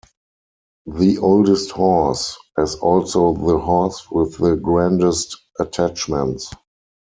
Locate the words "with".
4.09-4.35